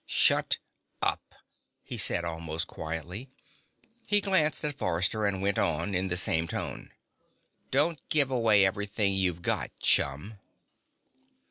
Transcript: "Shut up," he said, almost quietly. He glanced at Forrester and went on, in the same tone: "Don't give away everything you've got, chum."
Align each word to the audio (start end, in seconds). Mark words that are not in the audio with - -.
"Shut 0.07 0.57
up," 1.03 1.21
he 1.83 1.95
said, 1.95 2.25
almost 2.25 2.65
quietly. 2.65 3.29
He 4.03 4.19
glanced 4.19 4.63
at 4.65 4.75
Forrester 4.75 5.27
and 5.27 5.43
went 5.43 5.59
on, 5.59 5.93
in 5.93 6.07
the 6.07 6.17
same 6.17 6.47
tone: 6.47 6.89
"Don't 7.69 7.99
give 8.09 8.31
away 8.31 8.65
everything 8.65 9.13
you've 9.13 9.43
got, 9.43 9.69
chum." 9.79 10.39